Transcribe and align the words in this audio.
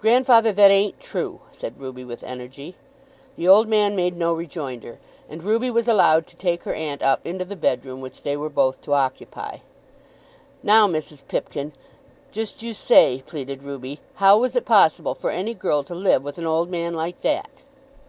"Grandfather, 0.00 0.52
that 0.52 0.70
ain't 0.70 1.00
true," 1.00 1.40
said 1.50 1.80
Ruby 1.80 2.04
with 2.04 2.22
energy. 2.22 2.76
The 3.34 3.48
old 3.48 3.66
man 3.66 3.96
made 3.96 4.16
no 4.16 4.32
rejoinder, 4.32 5.00
and 5.28 5.42
Ruby 5.42 5.68
was 5.68 5.88
allowed 5.88 6.28
to 6.28 6.36
take 6.36 6.62
her 6.62 6.74
aunt 6.74 7.02
up 7.02 7.26
into 7.26 7.44
the 7.44 7.56
bedroom 7.56 8.00
which 8.00 8.22
they 8.22 8.36
were 8.36 8.50
both 8.50 8.80
to 8.82 8.92
occupy. 8.94 9.56
"Now, 10.62 10.86
Mrs. 10.86 11.26
Pipkin, 11.26 11.72
just 12.30 12.62
you 12.62 12.72
say," 12.72 13.24
pleaded 13.26 13.64
Ruby, 13.64 13.98
"how 14.22 14.38
was 14.38 14.54
it 14.54 14.64
possible 14.64 15.16
for 15.16 15.30
any 15.30 15.54
girl 15.54 15.82
to 15.82 15.92
live 15.96 16.22
with 16.22 16.38
an 16.38 16.46
old 16.46 16.70
man 16.70 16.94
like 16.94 17.20
that?" 17.22 17.50